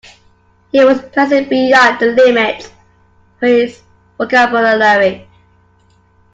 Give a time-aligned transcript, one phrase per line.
[0.71, 2.65] He was pressing beyond the limits
[3.39, 3.83] of his
[4.17, 5.27] vocabulary.